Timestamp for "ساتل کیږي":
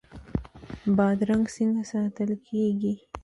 1.91-2.93